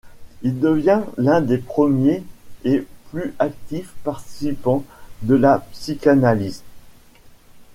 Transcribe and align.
Il 0.41 0.59
devient 0.59 1.03
l'un 1.17 1.41
des 1.41 1.59
premiers 1.59 2.23
et 2.63 2.87
plus 3.11 3.35
actifs 3.37 3.93
partisans 4.03 4.81
de 5.21 5.35
la 5.35 5.59
psychanalyse. 5.73 6.63